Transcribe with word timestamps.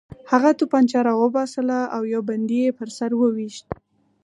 هغه 0.31 0.49
توپانچه 0.59 0.99
راوباسله 1.07 1.79
او 1.95 2.01
یو 2.13 2.21
بندي 2.29 2.59
یې 2.65 2.71
په 2.77 2.83
سر 2.97 3.11
وویشت 3.17 3.67